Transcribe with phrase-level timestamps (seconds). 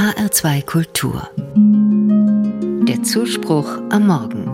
[0.00, 1.28] HR2 Kultur.
[2.88, 4.46] Der Zuspruch am Morgen.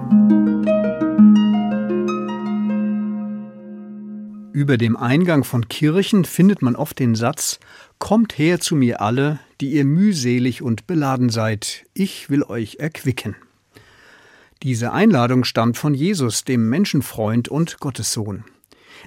[4.52, 7.60] Über dem Eingang von Kirchen findet man oft den Satz
[8.00, 13.36] Kommt her zu mir alle, die ihr mühselig und beladen seid, ich will euch erquicken.
[14.64, 18.42] Diese Einladung stammt von Jesus, dem Menschenfreund und Gottessohn.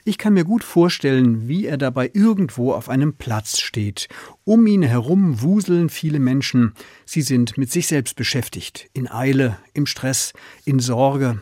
[0.06, 4.08] Ich kann mir gut vorstellen, wie er dabei irgendwo auf einem Platz steht.
[4.44, 6.74] Um ihn herum wuseln viele Menschen.
[7.06, 10.34] Sie sind mit sich selbst beschäftigt, in Eile, im Stress,
[10.66, 11.42] in Sorge.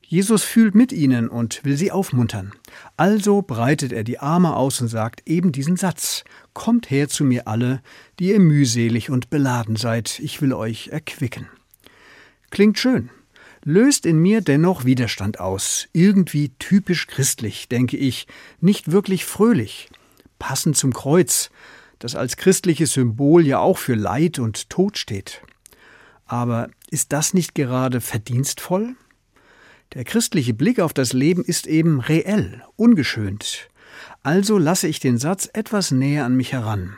[0.00, 2.52] Jesus fühlt mit ihnen und will sie aufmuntern.
[2.96, 6.22] Also breitet er die Arme aus und sagt eben diesen Satz
[6.52, 7.82] Kommt her zu mir alle,
[8.18, 11.48] die ihr mühselig und beladen seid, ich will euch erquicken.
[12.50, 13.10] Klingt schön
[13.66, 15.88] löst in mir dennoch Widerstand aus.
[15.92, 18.28] Irgendwie typisch christlich, denke ich,
[18.60, 19.90] nicht wirklich fröhlich.
[20.38, 21.50] Passend zum Kreuz,
[21.98, 25.42] das als christliches Symbol ja auch für Leid und Tod steht.
[26.26, 28.94] Aber ist das nicht gerade verdienstvoll?
[29.94, 33.68] Der christliche Blick auf das Leben ist eben reell, ungeschönt.
[34.22, 36.94] Also lasse ich den Satz etwas näher an mich heran.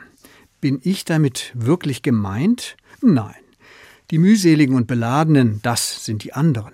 [0.61, 2.77] Bin ich damit wirklich gemeint?
[3.01, 3.48] Nein.
[4.11, 6.73] Die mühseligen und beladenen, das sind die anderen.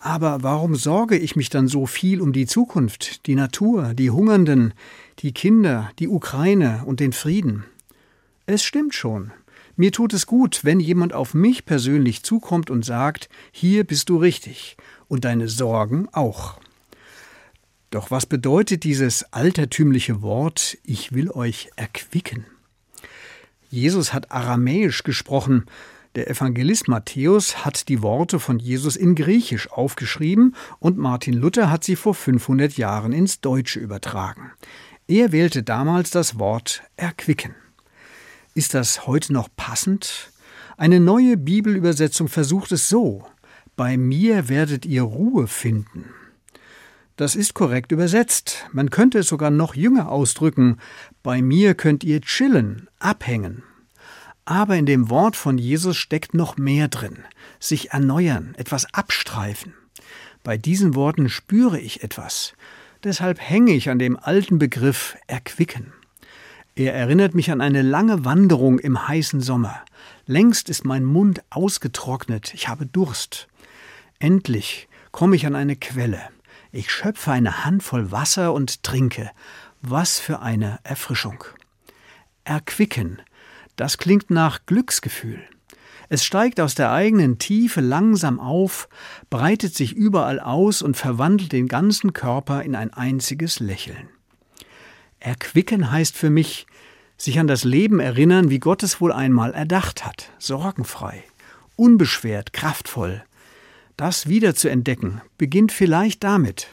[0.00, 4.74] Aber warum sorge ich mich dann so viel um die Zukunft, die Natur, die Hungernden,
[5.20, 7.64] die Kinder, die Ukraine und den Frieden?
[8.46, 9.32] Es stimmt schon.
[9.76, 14.16] Mir tut es gut, wenn jemand auf mich persönlich zukommt und sagt, hier bist du
[14.16, 16.58] richtig und deine Sorgen auch.
[17.90, 22.44] Doch was bedeutet dieses altertümliche Wort, ich will euch erquicken?
[23.70, 25.64] Jesus hat aramäisch gesprochen,
[26.14, 31.84] der Evangelist Matthäus hat die Worte von Jesus in Griechisch aufgeschrieben und Martin Luther hat
[31.84, 34.52] sie vor 500 Jahren ins Deutsche übertragen.
[35.06, 37.54] Er wählte damals das Wort erquicken.
[38.54, 40.32] Ist das heute noch passend?
[40.76, 43.24] Eine neue Bibelübersetzung versucht es so:
[43.76, 46.06] Bei mir werdet ihr Ruhe finden.
[47.16, 48.66] Das ist korrekt übersetzt.
[48.72, 50.78] Man könnte es sogar noch jünger ausdrücken.
[51.22, 53.62] Bei mir könnt ihr chillen, abhängen.
[54.48, 57.18] Aber in dem Wort von Jesus steckt noch mehr drin.
[57.60, 59.74] Sich erneuern, etwas abstreifen.
[60.42, 62.54] Bei diesen Worten spüre ich etwas.
[63.04, 65.92] Deshalb hänge ich an dem alten Begriff erquicken.
[66.76, 69.82] Er erinnert mich an eine lange Wanderung im heißen Sommer.
[70.24, 73.48] Längst ist mein Mund ausgetrocknet, ich habe Durst.
[74.18, 76.22] Endlich komme ich an eine Quelle.
[76.72, 79.30] Ich schöpfe eine Handvoll Wasser und trinke.
[79.82, 81.44] Was für eine Erfrischung.
[82.44, 83.20] Erquicken,
[83.78, 85.40] das klingt nach Glücksgefühl.
[86.08, 88.88] Es steigt aus der eigenen Tiefe langsam auf,
[89.30, 94.08] breitet sich überall aus und verwandelt den ganzen Körper in ein einziges Lächeln.
[95.20, 96.66] Erquicken heißt für mich,
[97.16, 101.22] sich an das Leben erinnern, wie Gott es wohl einmal erdacht hat, sorgenfrei,
[101.76, 103.22] unbeschwert, kraftvoll.
[103.96, 106.68] Das wieder zu entdecken, beginnt vielleicht damit,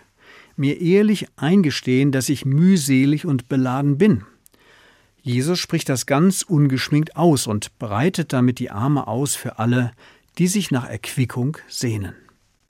[0.55, 4.23] mir ehrlich eingestehen, dass ich mühselig und beladen bin,
[5.25, 9.91] Jesus spricht das ganz ungeschminkt aus und breitet damit die Arme aus für alle,
[10.37, 12.13] die sich nach Erquickung sehnen.